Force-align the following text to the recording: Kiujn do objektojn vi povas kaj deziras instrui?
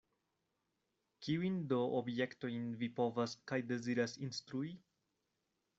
Kiujn 1.25 1.59
do 1.73 1.79
objektojn 1.99 2.67
vi 2.81 2.91
povas 3.01 3.37
kaj 3.53 3.63
deziras 3.75 4.19
instrui? 4.29 4.75